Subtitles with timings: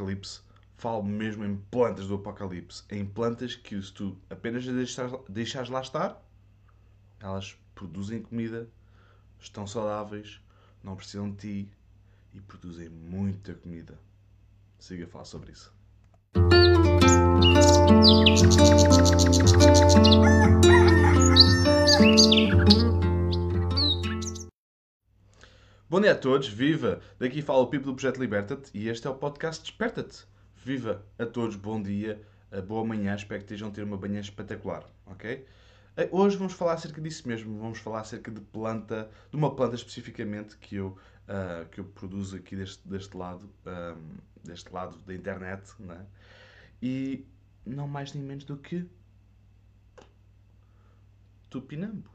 [0.00, 0.40] apocalipse,
[0.76, 2.82] falo mesmo em plantas do apocalipse.
[2.90, 6.22] Em plantas que, se tu apenas as deixares, deixares lá estar,
[7.20, 8.68] elas produzem comida,
[9.38, 10.40] estão saudáveis,
[10.82, 11.72] não precisam de ti
[12.34, 13.98] e produzem muita comida.
[14.78, 15.72] Siga a falar sobre isso.
[26.00, 26.98] Bom dia a todos, viva!
[27.18, 30.24] Daqui fala o Pipo do Projeto Liberta-te e este é o podcast Desperta-te.
[30.64, 32.18] Viva a todos, bom dia,
[32.66, 35.46] boa manhã, espero que estejam a ter uma manhã espetacular, ok?
[35.98, 39.74] Eh, Hoje vamos falar acerca disso mesmo, vamos falar acerca de planta, de uma planta
[39.74, 40.96] especificamente que eu,
[41.28, 46.06] ah, que eu produzo aqui deste, deste lado, ahm, deste lado da internet, né?
[46.80, 47.26] E
[47.66, 48.88] não mais nem menos do que
[51.50, 52.08] tupinambo.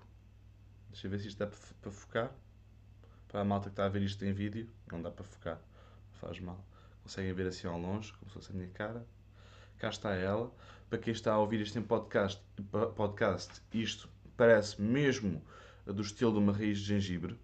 [0.89, 2.33] Deixa eu ver se isto dá para focar.
[3.35, 5.59] Para a malta que está a ver isto em vídeo, não dá para focar.
[6.21, 6.65] Faz mal.
[7.03, 9.05] Conseguem ver assim ao longe, como se fosse a minha cara.
[9.77, 10.55] Cá está ela.
[10.89, 12.41] Para quem está a ouvir isto em podcast,
[12.95, 14.07] podcast isto
[14.37, 15.43] parece mesmo
[15.85, 17.37] do estilo de uma raiz de gengibre.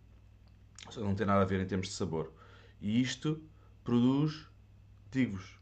[0.89, 2.31] Só não tem nada a ver em termos de sabor.
[2.79, 3.43] E isto
[3.83, 4.47] produz,
[5.11, 5.59] digo-vos,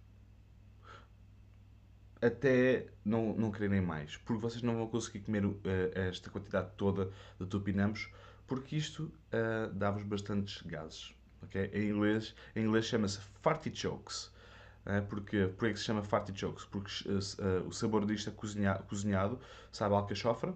[2.22, 4.16] até não, não quererem mais.
[4.18, 8.12] Porque vocês não vão conseguir comer eh, esta quantidade toda de tupinambos,
[8.50, 11.14] porque isto eh, dá-vos bastantes gases.
[11.44, 11.70] ok?
[11.74, 14.32] Em inglês, em inglês chama-se fartichokes.
[14.86, 16.66] Eh, porque, por que se chama fartichokes?
[16.66, 19.40] Porque eh, o sabor disto é cozinha- cozinhado,
[19.72, 20.54] sabe alcachofra,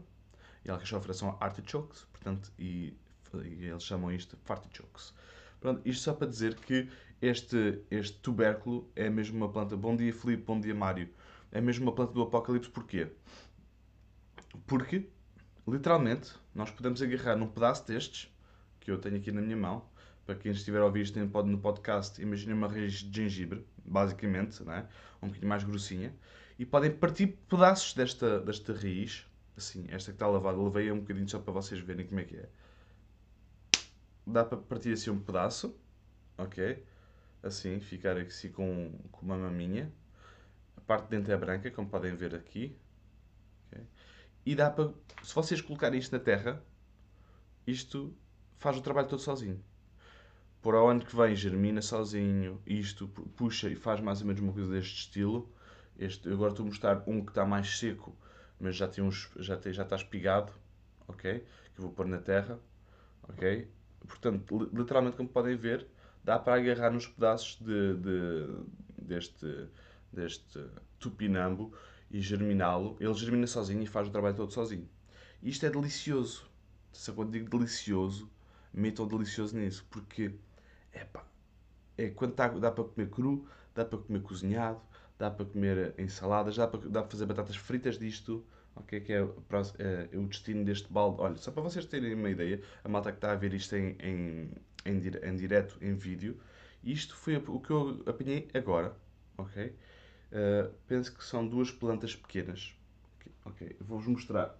[0.65, 2.93] e alcachofra são artichokes, portanto, e,
[3.33, 5.13] e eles chamam isto fartichokes.
[5.59, 6.89] Pronto, isto só para dizer que
[7.21, 9.77] este, este tubérculo é mesmo uma planta.
[9.77, 11.09] Bom dia, Filipe, bom dia, Mário.
[11.51, 13.09] É mesmo uma planta do apocalipse, porquê?
[14.67, 15.09] Porque,
[15.67, 18.33] literalmente, nós podemos agarrar num pedaço destes,
[18.79, 19.85] que eu tenho aqui na minha mão,
[20.25, 24.73] para quem estiver a ouvir isto no podcast, imaginem uma raiz de gengibre, basicamente, não
[24.73, 24.87] é?
[25.21, 26.13] um bocadinho mais grossinha,
[26.57, 29.25] e podem partir pedaços desta, desta raiz,
[29.57, 32.37] assim, esta que está lavada, levei um bocadinho só para vocês verem como é que
[32.37, 32.49] é.
[34.25, 35.77] Dá para partir assim um pedaço,
[36.37, 36.83] ok?
[37.41, 39.91] Assim, ficar assim com, com uma maminha.
[40.77, 42.77] A parte de dentro é branca, como podem ver aqui.
[44.45, 44.93] E dá para,
[45.23, 46.63] se vocês colocarem isto na terra,
[47.67, 48.15] isto
[48.57, 49.61] faz o trabalho todo sozinho.
[50.61, 54.41] Por ao ano que vem germina sozinho, isto pu- puxa e faz mais ou menos
[54.41, 55.51] uma coisa deste estilo.
[55.97, 58.15] Este, agora estou a mostrar um que está mais seco,
[58.59, 60.53] mas já, tem uns, já, tem, já está espigado,
[61.07, 61.39] ok?
[61.75, 62.59] Que eu vou pôr na terra,
[63.23, 63.67] ok?
[64.07, 65.87] Portanto, li- literalmente, como podem ver,
[66.23, 68.65] dá para agarrar nos pedaços de, de-
[68.97, 69.67] deste,
[70.11, 70.59] deste
[70.99, 71.73] tupinambo
[72.13, 72.97] e germiná-lo.
[73.01, 74.89] Ele germina sozinho e faz o trabalho todo sozinho.
[75.43, 76.49] Isto é delicioso.
[77.07, 78.31] Eu quando digo delicioso,
[78.73, 80.35] metam delicioso nisso, porque
[80.93, 81.25] epá,
[81.97, 84.81] é quando tá- dá para comer cru, dá para comer cozinhado,
[85.17, 88.99] dá para comer ensaladas, dá para, dá para fazer batatas fritas disto, ok?
[89.01, 91.21] Que é, pró- é o destino deste balde.
[91.21, 93.95] Olha, só para vocês terem uma ideia, a malta que está a ver isto em,
[94.01, 94.51] em,
[94.85, 96.39] em direto, em vídeo,
[96.83, 98.95] isto foi o que eu apanhei agora,
[99.37, 99.73] ok?
[100.33, 102.75] Uh, penso que são duas plantas pequenas.
[103.45, 104.57] Ok, eu vou-vos mostrar.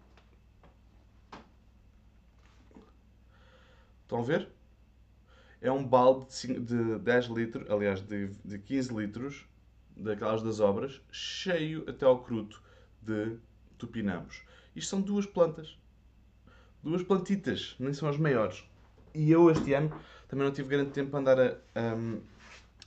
[4.03, 4.49] Estão a ver?
[5.61, 9.45] É um balde de cin- de 10 litros, aliás, de, de 15 litros,
[9.97, 12.61] daquelas das obras, cheio até ao cruto
[13.01, 13.37] de
[13.77, 14.43] tupinambos.
[14.75, 15.75] Isto são duas plantas.
[16.83, 18.63] Duas plantitas, nem são as maiores.
[19.13, 19.89] E eu este ano
[20.27, 21.57] também não tive grande tempo para andar a,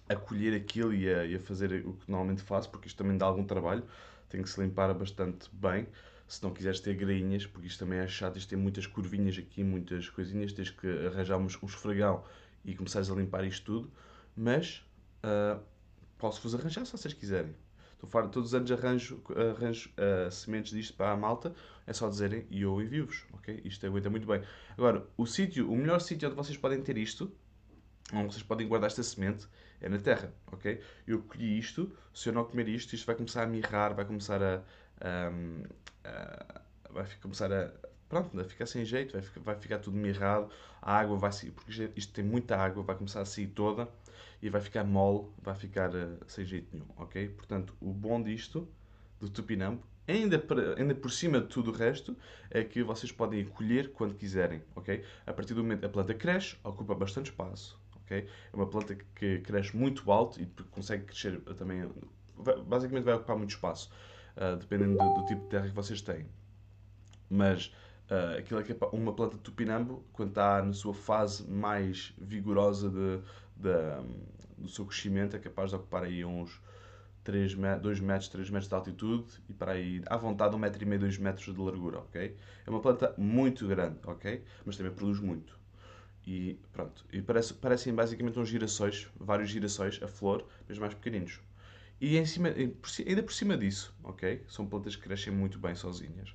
[0.09, 3.17] a colher aquilo e a, e a fazer o que normalmente faço, porque isto também
[3.17, 3.85] dá algum trabalho.
[4.29, 5.87] Tem que se limpar bastante bem.
[6.29, 9.63] Se não quiseres ter grainhas, porque isto também é chato, isto tem muitas curvinhas aqui,
[9.63, 12.25] muitas coisinhas, tens que arranjar um esfregão
[12.65, 13.93] e começares a limpar isto tudo.
[14.37, 14.85] Mas
[15.23, 15.59] ah,
[16.19, 17.55] posso-vos arranjar se vocês quiserem.
[17.93, 21.55] Estou fora, todos os anos arranjo, arranjo ah, sementes disto para a malta,
[21.87, 23.63] é só dizerem e eu envio-vos, ok?
[23.65, 24.43] Isto aguenta muito bem.
[24.77, 27.33] Agora, o sítio, o melhor sítio onde vocês podem ter isto,
[28.13, 29.47] onde vocês podem guardar esta semente,
[29.81, 30.81] é na terra, ok?
[31.07, 34.43] Eu colhi isto, se eu não comer isto, isto vai começar a mirrar, vai começar
[34.43, 34.63] a,
[35.01, 35.33] a-
[36.05, 37.71] a- vai começar a
[38.09, 40.49] pronto, vai ficar sem jeito, vai ficar, vai ficar tudo mirrado,
[40.81, 43.89] a água vai sair, porque isto- isto tem muita água, vai começar a sair toda
[44.43, 47.29] e vai ficar mole, vai ficar eh, sem jeito nenhum, ok?
[47.31, 48.69] Portanto, o bom disto,
[49.21, 52.17] do tupinambo, ainda, para- ainda por cima de tudo o resto,
[52.51, 55.03] é que vocês podem colher quando quiserem, ok?
[55.27, 58.27] A partir do momento a planta cresce, ocupa bastante espaço, ok?
[58.53, 61.89] É uma planta que- cresce muito alto e consegue crescer também,
[62.37, 63.91] vai- basicamente vai ocupar muito espaço,
[64.37, 66.27] ah, dependendo do, do tipo de terra que vocês têm.
[67.29, 67.73] Mas
[68.11, 72.13] ah, aquilo é que é uma planta de tupinambo, quando está na sua fase mais
[72.19, 73.21] vigorosa de,
[73.57, 74.03] da-
[74.59, 76.61] do seu crescimento, é capaz de ocupar aí uns
[77.25, 80.83] 3 me 2 metros, 3 metros de altitude e para aí, à vontade, 1 metro
[80.83, 82.37] e meio, 2 metros de largura, ok?
[82.67, 84.45] É uma planta muito grande, ok?
[84.65, 85.56] Mas também produz muito.
[86.27, 91.41] E pronto, e parece, parecem basicamente uns girassóis, vários girassóis, a flor, mas mais pequeninos.
[92.01, 94.45] E em cima, ainda por cima disso, ok?
[94.49, 96.35] São plantas que crescem muito bem sozinhas.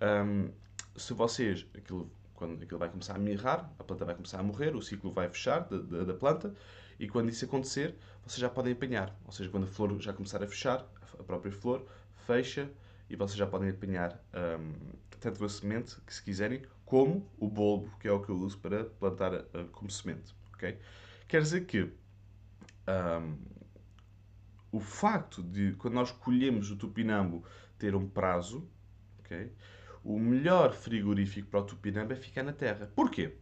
[0.00, 0.48] Ahm,
[0.96, 4.74] se vocês, aquilo, quando aquilo vai começar a mirrar, a planta vai começar a morrer,
[4.74, 6.54] o ciclo vai fechar da, da, da planta,
[6.98, 7.94] e quando isso acontecer,
[8.24, 9.14] vocês já podem apanhar.
[9.26, 10.86] Ou seja, quando a flor já começar a fechar,
[11.18, 11.86] a própria flor
[12.26, 12.70] fecha,
[13.08, 14.72] e vocês já podem apanhar ahm,
[15.20, 18.56] tanto a semente, que se quiserem, como o bulbo, que é o que eu uso
[18.58, 20.78] para plantar ah, como semente, ok?
[21.28, 21.92] Quer dizer que
[22.86, 23.34] ahm,
[24.70, 27.44] o facto de, quando nós colhemos o tupinambo,
[27.76, 28.68] ter um prazo,
[29.18, 29.52] ok?
[30.04, 32.90] O melhor frigorífico para o tupinambo é ficar na terra.
[32.94, 33.36] Porquê?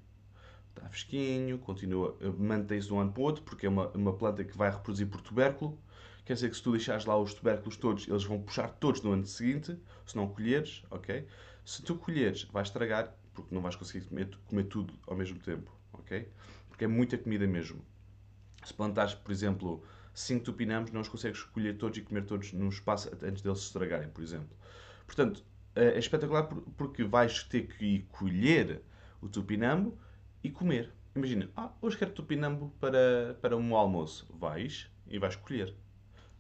[0.70, 4.14] Está fresquinho, continua, eh, mantém-se de um ano para o outro, porque é uma, uma
[4.16, 5.78] planta que vai reproduzir por tubérculo.
[6.24, 9.12] Quer dizer que se tu deixares lá os tubérculos todos, eles vão puxar todos no
[9.12, 11.26] ano seguinte, se não colheres, ok?
[11.64, 15.70] Se tu colheres, vai estragar, porque não vais conseguir comer, comer tudo ao mesmo tempo,
[15.92, 16.28] ok?
[16.68, 17.84] Porque é muita comida mesmo.
[18.64, 19.82] Se plantares, por exemplo,
[20.14, 23.66] 5 tupinambos, não os consegues colher todos e comer todos num espaço antes deles se
[23.66, 24.56] estragarem, por exemplo.
[25.06, 25.44] Portanto,
[25.74, 28.82] é espetacular por- porque vais ter que ir colher
[29.20, 29.98] o tupinambo
[30.42, 30.92] e comer.
[31.14, 34.26] Imagina, ah, hoje quero tupinambo para, para um almoço.
[34.38, 35.74] Vais e vais colher.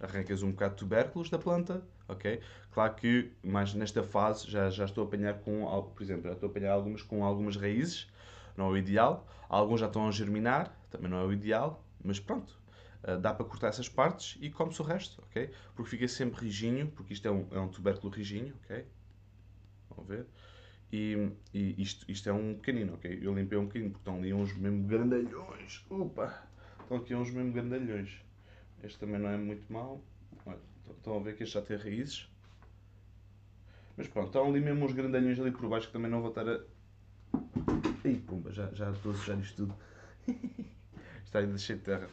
[0.04, 2.40] Arrancas um bocado de tubérculos da planta, ok?
[2.70, 5.64] Claro que, mais nesta fase, já, já estou a apanhar com,
[5.94, 8.10] por exemplo, já estou a apanhar algumas com algumas raízes,
[8.56, 9.26] não é o ideal.
[9.48, 12.58] Alguns já estão a germinar, também não é o ideal, mas pronto.
[13.02, 15.50] Uh, dá para cortar essas partes e come-se o resto, ok?
[15.74, 18.84] Porque fica sempre rijinho, porque isto é um, é um tubérculo rijinho, ok?
[19.90, 20.26] Vão ver?
[20.92, 23.18] E, e isto, isto é um pequenino, ok?
[23.20, 25.84] Eu limpei um bocadinho, porque estão ali uns mesmo grandalhões.
[25.90, 26.46] Opa!
[26.80, 28.20] Estão aqui uns mesmo grandalhões.
[28.84, 30.04] Este também não é muito mau.
[30.90, 32.28] Estão a ver que este já tem raízes.
[33.96, 36.46] Mas pronto, estão ali mesmo uns grandalhões ali por baixo que também não vou estar
[36.46, 36.60] a.
[38.04, 39.74] Ih, pumba, já, já estou a sujar isto tudo.
[41.24, 42.08] Está ainda cheio de terra.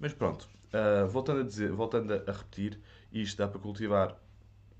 [0.00, 2.80] Mas pronto, ah, voltando a dizer, voltando a, repetir,
[3.12, 4.20] isto dá para cultivar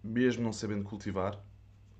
[0.02, 1.40] mesmo não sabendo cultivar.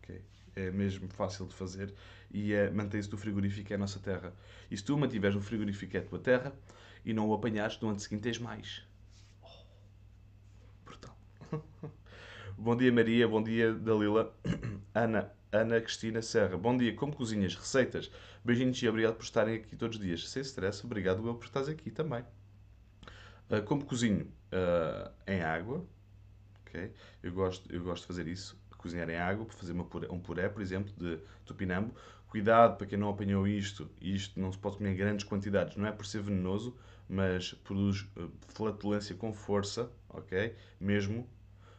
[0.03, 0.21] ok?
[0.57, 1.95] É mesmo fácil de fazer
[2.31, 4.35] e é, mantém-se do frigorífico é a nossa terra.
[4.69, 6.53] E se tu mantiveres o frigorífico é a tua terra
[7.05, 8.83] e não o apanhares, no ano seguinte tens mais.
[9.43, 9.49] Oh,
[10.85, 11.17] brutal.
[12.57, 14.35] bom dia Maria, bom dia Dalila.
[14.95, 16.57] Ana, Ana Cristina Serra.
[16.57, 18.11] Bom dia, como cozinhas, receitas?
[18.45, 20.29] Beijinhos e obrigado por estarem aqui todos os dias.
[20.29, 22.25] Sem stress, obrigado eu por estares aqui também.
[23.51, 24.31] Ah, como cozinho?
[24.53, 25.85] Ah, em água,
[26.67, 26.93] ok?
[27.23, 30.21] Eu gosto, eu gosto de fazer isso, cozinhar em água, para fazer uma puré, um
[30.21, 31.95] puré, por exemplo, de tupinambo.
[32.29, 35.87] Cuidado para quem não apanhou isto, isto não se pode comer em grandes quantidades, não
[35.87, 36.77] é por ser venenoso,
[37.09, 40.55] mas produz ah, flatulência com força, ok?
[40.79, 41.27] Mesmo.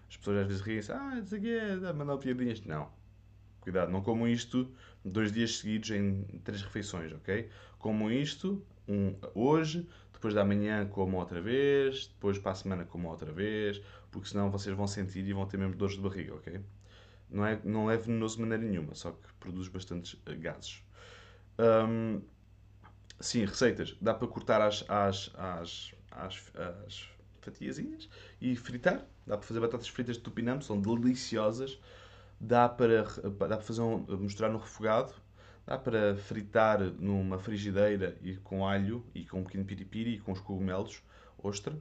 [0.10, 2.62] As pessoas às vezes riem-se, ah, isso aqui é a mandar piadinhas.
[2.62, 2.89] Não.
[3.62, 4.74] Cuidado, não comam isto
[5.06, 7.48] dois dias seguidos em três refeições, ok?
[7.77, 13.12] Comam isto um, hoje, depois da manhã comam outra vez, depois para a semana comam
[13.12, 16.60] outra vez, porque senão vocês vão sentir e vão ter mesmo dores de barriga, ok?
[17.29, 20.83] Não é, não é venenoso de maneira nenhuma, só que produz bastantes eh, gases.
[21.59, 22.21] Hum,
[23.19, 23.95] sim, receitas.
[24.01, 26.51] Dá para cortar as, as, as, as,
[26.88, 27.09] as
[27.41, 28.09] fatiazinhas
[28.41, 29.05] e fritar.
[29.27, 31.79] Dá para fazer batatas fritas de tupinambo, são deliciosas.
[32.39, 35.13] Dá para, dá para fazer um, mostrar no refogado.
[35.65, 40.31] Dá para fritar numa frigideira e com alho e com um pequeno piripiri e com
[40.31, 41.03] os cogumelos,
[41.38, 41.77] ostra.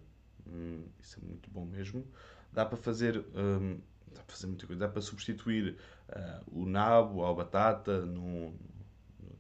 [0.47, 2.07] Hum, isso é muito bom mesmo.
[2.53, 3.79] Dá para fazer, hum,
[4.19, 4.81] dá para fazer muita coisa.
[4.81, 5.77] Dá para substituir
[6.09, 8.55] ah, o nabo ou a batata num,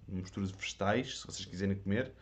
[0.06, 2.12] numa mistura de vegetais, se vocês quiserem comer.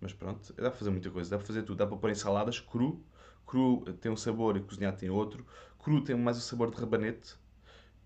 [0.00, 1.30] Mas pronto, dá para fazer muita coisa.
[1.30, 1.78] Dá para fazer tudo.
[1.78, 3.04] Dá para pôr em saladas cru.
[3.46, 5.44] Cru tem um sabor e cozinhado tem outro.
[5.78, 7.36] Cru tem mais o sabor de rabanete.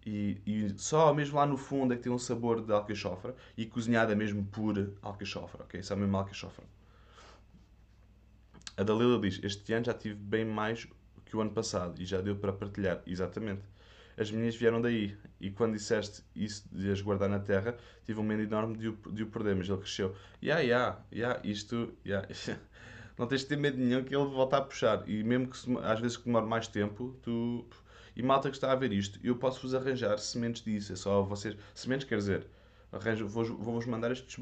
[0.06, 3.34] E, e só mesmo lá no fundo é que tem um sabor de alcachofra.
[3.56, 5.82] E cozinhada é mesmo por alcachofra, ok?
[5.82, 6.64] Só mesmo alcachofra.
[8.76, 10.88] A Dalila diz: Este ano já tive bem mais
[11.24, 13.02] que o ano passado e já deu para partilhar.
[13.06, 13.62] Exatamente.
[14.16, 15.16] As minhas vieram daí.
[15.40, 18.98] E quando disseste isso de as guardar na terra, tive um medo enorme de o,
[19.12, 20.14] de o perder, mas ele cresceu.
[20.42, 22.26] Ya, ya, ya, isto, ya.
[23.16, 25.08] Não tens de ter medo nenhum que ele volta a puxar.
[25.08, 27.64] E mesmo que às vezes que demore mais tempo, tu.
[28.16, 30.92] E malta que está a ver isto, eu posso-vos arranjar sementes disso.
[30.92, 31.56] É só vocês.
[31.74, 32.46] Sementes quer dizer,
[33.26, 34.36] vou-vos mandar estes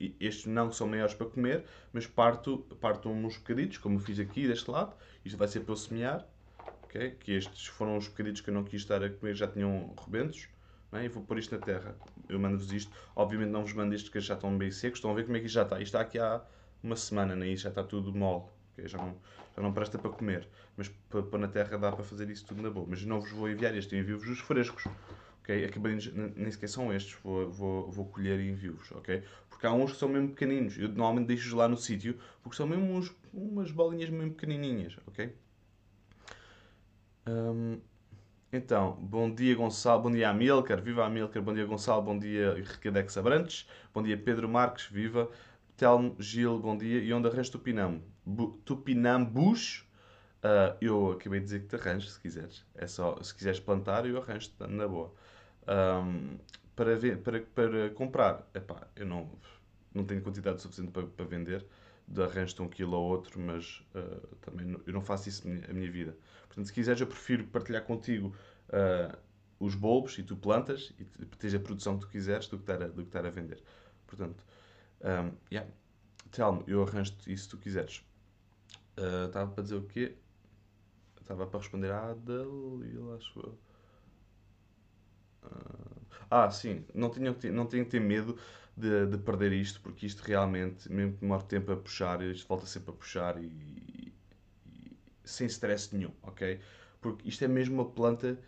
[0.00, 4.46] e Estes não são maiores para comer, mas parto, parto uns bocaditos, como fiz aqui
[4.46, 4.94] deste lado.
[5.24, 6.26] Isto vai ser para eu semear.
[6.88, 7.10] Ok?
[7.20, 10.48] Que estes foram os bocaditos que eu não quis estar a comer, já tinham rebentos.
[10.92, 11.04] é?
[11.04, 11.94] E vou pôr isto na terra.
[12.28, 12.90] Eu mando-vos isto.
[13.14, 14.98] Obviamente não vos mando isto que já estão bem secos.
[14.98, 15.76] Estão a ver como é que isto já está.
[15.76, 16.42] Isto está aqui há
[16.82, 17.54] uma semana, né?
[17.56, 18.44] Já está tudo mole.
[18.72, 18.88] ok?
[18.88, 19.14] Já, não,
[19.56, 20.48] já não presta para comer.
[20.76, 22.86] Mas para pôr na terra dá para fazer isso tudo na boa.
[22.88, 24.84] Mas não vos vou enviar este, eu envio-vos os frescos.
[25.42, 25.64] ok?
[25.66, 27.14] Acabadinhos, n- nem sequer são estes.
[27.22, 28.90] Vou, vou, vou colher e envio-vos.
[28.92, 29.22] ok?
[29.50, 30.78] Porque há uns que são mesmo pequeninos.
[30.78, 34.96] Eu normalmente deixo-os lá no sítio porque são mesmo uns, umas bolinhas mesmo pequenininhas.
[35.06, 35.34] ok?
[37.28, 37.78] Hum,
[38.52, 43.18] então, bom dia Gonçalo, bom dia Amilcar, viva Amilcar, bom dia Gonçalo, bom dia Recadex
[43.18, 45.30] Abrantes, bom dia Pedro Marques, viva,
[45.76, 48.02] Telmo Gil, bom dia, e onde arranjo Tupinam?
[48.26, 49.84] Bu, Tupinambus,
[50.42, 54.06] Ah, eu acabei de dizer que te arranjo, se quiseres, é só, se quiseres plantar
[54.06, 55.12] eu arranjo na boa.
[55.66, 56.38] Ahm,
[56.76, 59.30] para, ver, para, para comprar, epá, eu não,
[59.94, 61.64] não tenho quantidade suficiente para, para vender,
[62.08, 65.72] de arranjo-te um quilo ou outro, mas ah, também não- eu não faço isso a
[65.72, 66.16] minha, vida.
[66.48, 68.34] Portanto, se quiseres, eu prefiro partilhar contigo
[68.70, 69.18] ah,
[69.60, 72.62] os bulbos e tu plantas e te- tens a produção que tu quiseres do que
[72.64, 73.62] estar a, do que estar a vender.
[74.06, 74.44] Portanto,
[75.02, 75.70] um, yeah.
[76.32, 78.04] Telmo, eu arranjo-te isso se tu quiseres.
[78.96, 80.16] Ah, Estava para dizer o quê?
[81.20, 83.58] Estava para responder à Dalila, acho eu.
[86.30, 88.36] Ah, sim, não tenho, não tenho que ter medo
[88.78, 92.66] de, de perder isto, porque isto realmente, mesmo que demore tempo a puxar, isto volta
[92.66, 94.12] sempre a puxar e, e-
[95.24, 96.60] sem stress nenhum, ok?
[97.00, 98.38] Porque isto é mesmo uma planta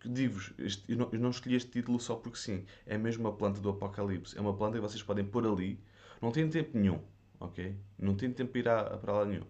[0.00, 0.52] que, digo-vos,
[0.88, 3.68] eu não, eu não escolhi este título só porque sim, é mesmo uma planta do
[3.70, 5.78] Apocalipse, é uma planta que vocês podem pôr ali,
[6.22, 7.00] não tem tempo nenhum,
[7.40, 7.74] ok?
[7.98, 9.44] Não tem tempo para ir a, para lá nenhum.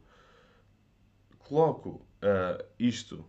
[1.39, 3.25] Coloco ah, isto,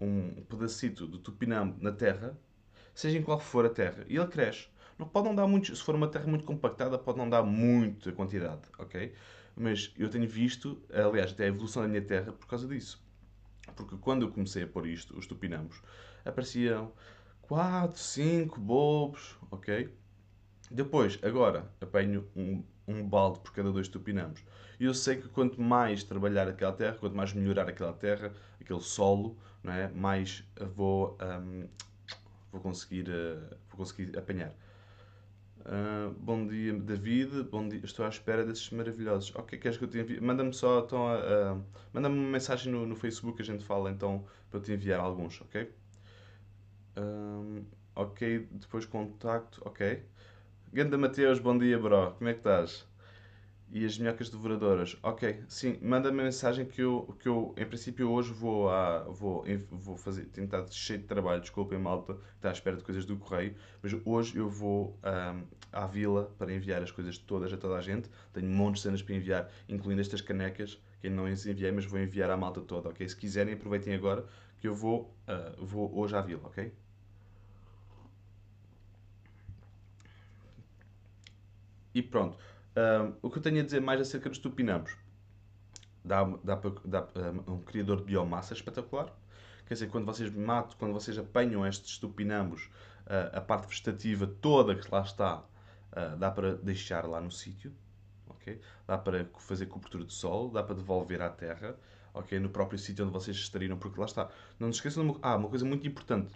[0.00, 2.38] um pedacito do tupinambo na terra,
[2.94, 4.68] seja em qual for a terra, e ele cresce.
[5.00, 8.12] Não pode não dar muito, se for uma terra muito compactada, pode não dar muita
[8.12, 9.14] quantidade, ok?
[9.56, 13.02] Mas eu tenho visto, aliás, até a evolução da minha terra por causa disso.
[13.74, 15.80] Porque quando eu comecei a pôr isto, os tupinambos,
[16.22, 16.92] apareciam
[17.40, 19.90] 4, 5 bulbos, ok?
[20.70, 24.44] Depois, agora, apanho um, um balde por cada dois tupinambos.
[24.78, 28.82] E eu sei que quanto mais trabalhar aquela terra, quanto mais melhorar aquela terra, aquele
[28.82, 29.88] solo, não é?
[29.88, 30.44] mais
[30.76, 31.66] vou, hum,
[32.52, 34.54] vou, conseguir, eh, vou conseguir apanhar.
[35.64, 37.44] Ah, bom dia, David.
[37.50, 37.80] Bom dia.
[37.84, 39.34] Estou à espera desses maravilhosos.
[39.36, 40.20] Ok, queres que eu te envie?
[40.20, 41.58] Manda-me só então, a- a-
[41.92, 45.40] manda-me uma mensagem no, no Facebook, a gente fala então para eu te enviar alguns,
[45.42, 45.70] ok?
[46.96, 47.64] Ahm,
[47.96, 50.02] ok, depois contacto, ok.
[50.72, 52.12] Ganda Mateus, bom dia, bro.
[52.16, 52.86] Como é que estás?
[53.72, 54.96] E as minhocas devoradoras.
[55.00, 59.96] Ok, sim, manda-me mensagem que eu, que eu, em princípio, hoje vou, a, vou, vou
[59.96, 60.28] fazer.
[60.36, 64.36] Estado cheio de trabalho, desculpem, malta, está à espera de coisas do correio, mas hoje
[64.36, 68.10] eu vou ahm, à vila para enviar as coisas todas a toda a gente.
[68.32, 71.70] Tenho um monte de cenas para enviar, incluindo estas canecas, que ainda não as enviei,
[71.70, 73.08] mas vou enviar à malta toda, ok?
[73.08, 74.26] Se quiserem, aproveitem agora
[74.58, 76.72] que eu vou, ah, vou hoje à vila, ok?
[81.94, 82.36] E pronto.
[82.76, 84.96] Ahm, o que eu tenho a dizer mais acerca dos tupinambos?
[86.04, 87.08] Dá, dá, dá
[87.48, 89.12] um, um criador de biomassa espetacular.
[89.66, 92.68] Quer dizer, quando vocês matam, quando vocês apanham estes tupinambos,
[93.06, 95.44] ah, a parte vegetativa toda que lá está,
[95.92, 97.72] ah, dá para deixar lá no sítio.
[98.28, 98.60] ok?
[98.86, 101.76] Dá para fazer cobertura de solo, dá para devolver à terra,
[102.14, 102.38] ok?
[102.40, 104.28] no próprio sítio onde vocês extraíram, porque lá está.
[104.58, 106.32] Não se esqueçam de uma, ah, uma coisa muito importante.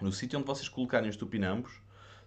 [0.00, 1.80] No sítio onde vocês colocarem os tupinambos,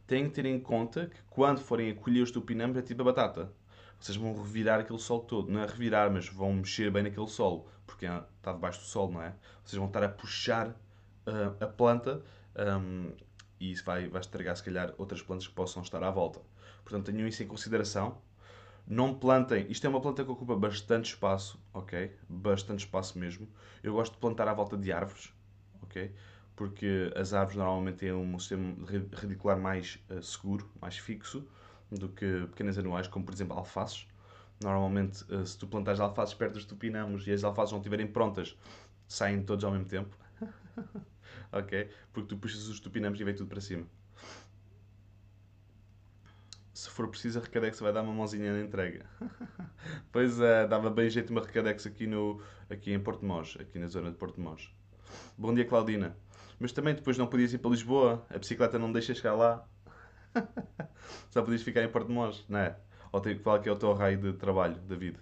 [0.10, 3.06] têm que ter em conta que quando forem a colher os tupinambos é tipo a
[3.06, 3.54] batata.
[4.00, 5.51] Vocês vão revirar aquele solo todo.
[5.51, 7.68] Não é revirar, mas vão mexer bem naquele solo.
[7.86, 9.36] Porque ah, está debaixo do solo, não é?
[9.63, 10.75] Vocês vão estar a puxar
[11.28, 12.24] ah, a planta
[12.56, 13.12] ahm,
[13.60, 16.42] e isso vai, vai estragar, se calhar, outras plantas que possam estar à volta.
[16.84, 18.18] Portanto, tenham isso em consideração.
[18.88, 19.68] Não plantem.
[19.70, 22.12] Isto é uma planta que ocupa bastante espaço, ok?
[22.28, 23.48] Bastante espaço mesmo.
[23.84, 25.32] Eu gosto de plantar à volta de árvores,
[25.84, 26.12] ok?
[26.60, 28.75] Porque as árvores normalmente têm um sistema
[29.13, 31.48] radicular mais uh, seguro, mais fixo,
[31.89, 34.06] do que pequenas anuais, como por exemplo alfaces.
[34.62, 38.58] Normalmente, uh, se tu plantares alfaces perto dos tupinamos e as alfaces não estiverem prontas,
[39.08, 40.13] saem todos ao mesmo tempo,
[41.54, 41.89] ok?
[42.12, 43.88] Porque tu puxas os tupinamos e vem tudo para cima
[46.74, 49.06] se for preciso, a Recadex vai dar uma mãozinha na entrega.
[50.13, 53.88] pois é, dava bem jeito uma Recadex aqui, no, aqui em Porto Mós, aqui na
[53.88, 54.74] zona de Porto Mós.
[55.38, 56.16] Bom dia, Claudina.
[56.60, 59.66] Mas também depois não podias ir para Lisboa, a bicicleta não deixa chegar lá.
[61.32, 62.78] Só podias ficar em Porto de Mós, não é?
[63.12, 65.18] Ou tem, qual é que é o teu raio de trabalho, David?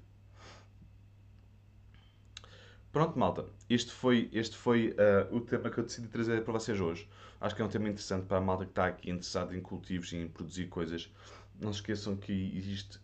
[2.91, 3.45] Pronto, malta.
[3.69, 7.07] Este foi, este foi uh, o tema que eu decidi trazer para vocês hoje.
[7.39, 10.11] Acho que é um tema interessante para a malta que está aqui interessada em cultivos
[10.13, 11.13] e em produzir coisas.
[11.59, 12.99] Não se esqueçam que existe,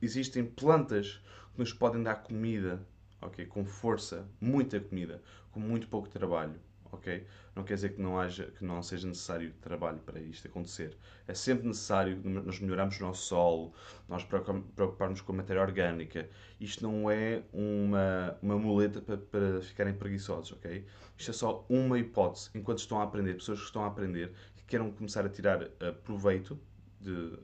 [0.00, 1.20] existem plantas
[1.52, 2.86] que nos podem dar comida,
[3.20, 3.44] ok?
[3.46, 5.20] Com força, muita comida,
[5.50, 6.60] com muito pouco trabalho
[6.92, 7.26] ok?
[7.56, 10.96] Não quer dizer que não, haja, que não seja necessário trabalho para isto acontecer.
[11.26, 13.72] É sempre necessário nós melhorarmos o nosso solo,
[14.08, 16.28] nós preocuparmos com a matéria orgânica.
[16.60, 20.86] Isto não é uma, uma muleta para, para ficarem preguiçosos, ok?
[21.16, 22.50] Isto é só uma hipótese.
[22.54, 25.94] Enquanto estão a aprender, pessoas que estão a aprender, que queiram começar a tirar uh,
[26.04, 26.58] proveito
[27.00, 27.38] de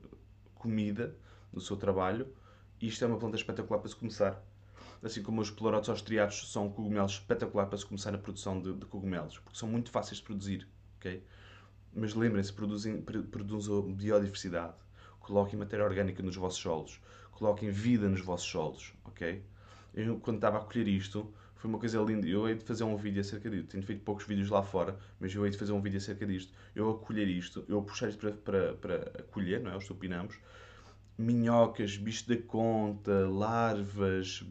[0.55, 1.15] comida
[1.51, 2.27] do seu trabalho,
[2.81, 4.41] isto é uma planta espetacular para se começar
[5.03, 8.85] assim como os pleurotos austriados são cogumelos espetaculares para se começar a produção de, de,
[8.85, 11.23] cogumelos, porque são muito fáceis de produzir, ok?
[11.93, 14.75] Mas lembrem-se, produzem, produzam biodiversidade,
[15.19, 16.99] coloquem matéria orgânica nos vossos solos,
[17.31, 19.43] coloquem vida nos vossos solos, ok?
[19.93, 22.27] Eu, quando estava a colher isto, foi uma coisa linda.
[22.27, 23.67] Eu hei de fazer um vídeo acerca disto.
[23.67, 26.53] Tenho feito poucos vídeos lá fora, mas eu hei de fazer um vídeo acerca disto.
[26.73, 29.75] Eu a colher isto, eu a puxar isto para, para, para colher, não é?
[29.75, 30.39] Os tupinamos.
[31.17, 34.45] Minhocas, bichos da conta, larvas,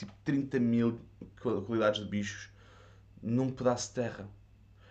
[0.00, 0.98] tipo 30 mil
[1.40, 2.50] qualidades de bichos
[3.22, 4.28] num pedaço de terra.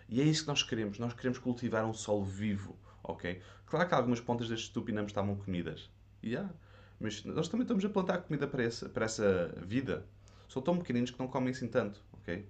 [0.08, 0.98] E é isso que nós queremos.
[0.98, 3.40] Nós queremos cultivar um solo vivo, ok?
[3.66, 5.90] Claro que algumas pontas destes tupinambos estavam comidas.
[6.22, 6.52] Yeah.
[6.98, 10.06] Mas nós também estamos a plantar comida para essa, para essa vida.
[10.48, 12.46] São tão pequeninos que não comem assim tanto, ok?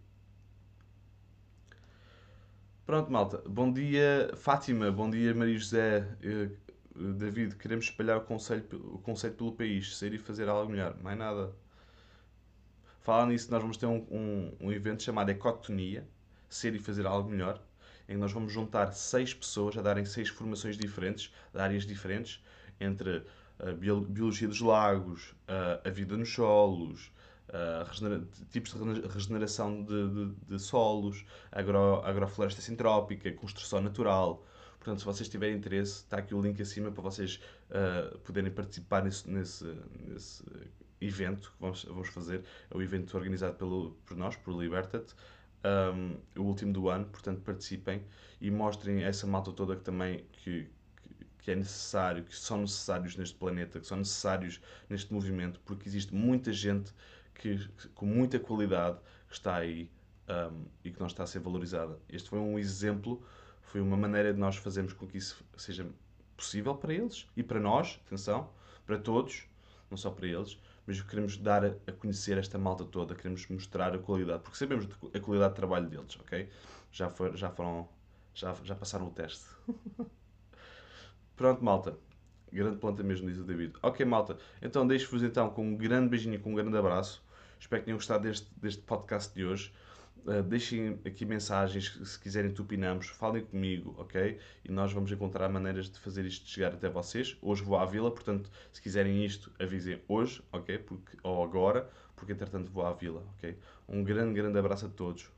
[2.84, 3.42] Pronto, malta.
[3.46, 4.90] Bom dia, Fátima.
[4.90, 6.08] Bom dia, Maria José.
[6.22, 6.50] Eh,
[6.96, 9.96] David, queremos espalhar o conceito, o conceito pelo país.
[9.96, 10.96] Sair e fazer algo melhor.
[11.00, 11.54] Mais nada.
[13.00, 16.06] Falando nisso, nós vamos ter um, um, um evento chamado Ecotonia,
[16.48, 17.60] Ser e Fazer Algo Melhor,
[18.08, 22.42] em que nós vamos juntar seis pessoas a darem seis formações diferentes, de áreas diferentes,
[22.78, 23.24] entre
[23.58, 27.10] a biologia dos lagos, a, a vida nos solos,
[28.50, 34.44] tipos de regeneração de, de, de solos, agro, agrofloresta sintrópica, construção natural.
[34.78, 39.04] Portanto, se vocês tiverem interesse, está aqui o link acima para vocês uh, poderem participar
[39.04, 39.64] nesse, nesse,
[40.06, 40.44] nesse
[41.00, 42.44] evento que vamos, vamos fazer.
[42.70, 45.14] É o evento organizado pelo, por nós, por Libertat,
[45.64, 47.06] um, o último do ano.
[47.06, 48.04] Portanto, participem
[48.40, 50.68] e mostrem essa malta toda que também que,
[51.38, 56.14] que é necessário, que são necessários neste planeta, que são necessários neste movimento, porque existe
[56.14, 56.92] muita gente
[57.34, 59.90] que, com muita qualidade que está aí
[60.28, 61.98] um, e que não está a ser valorizada.
[62.08, 63.22] Este foi um exemplo,
[63.62, 65.86] foi uma maneira de nós fazermos com que isso seja
[66.36, 68.50] possível para eles e para nós, atenção,
[68.86, 69.46] para todos,
[69.90, 70.58] não só para eles,
[70.90, 75.20] mas queremos dar a conhecer esta malta toda, queremos mostrar a qualidade, porque sabemos a
[75.20, 76.48] qualidade de trabalho deles, ok?
[76.90, 77.88] Já, for, já foram,
[78.34, 79.44] já, já passaram o teste.
[81.36, 81.96] Pronto, malta.
[82.52, 83.74] Grande planta mesmo, diz o David.
[83.80, 84.36] Ok, malta.
[84.60, 87.22] Então deixo-vos então com um grande beijinho com um grande abraço.
[87.60, 89.72] Espero que tenham gostado deste, deste podcast de hoje.
[90.18, 94.38] Uh, deixem aqui mensagens, se quiserem tupinamos, falem comigo, ok?
[94.64, 97.36] E nós vamos encontrar maneiras de fazer isto chegar até vocês.
[97.40, 100.78] Hoje vou à vila, portanto, se quiserem isto, avisem hoje, ok?
[100.78, 103.56] Porque, ou agora, porque entretanto vou à vila, ok?
[103.88, 105.30] Um grande, grande abraço a todos.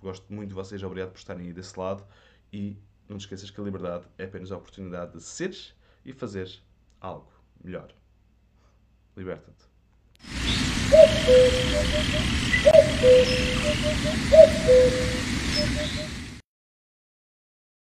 [0.00, 2.04] Gosto muito de vocês, obrigado por estarem aí desse lado.
[2.52, 2.76] E
[3.08, 6.62] não te esqueças que a liberdade é apenas a oportunidade de seres e fazeres
[7.00, 7.32] algo
[7.62, 7.94] melhor.
[9.16, 9.73] Liberta-te.
[10.90, 11.28] Thank
[15.98, 16.13] you.